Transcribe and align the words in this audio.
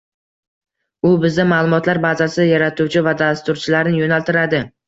U 1.09 1.11
bizda 1.25 1.45
maʼlumotlar 1.51 2.01
bazasi 2.07 2.47
yaratuvchi 2.53 3.07
va 3.11 3.17
dasturchilarni 3.23 4.03
yoʻnaltiradi. 4.05 4.69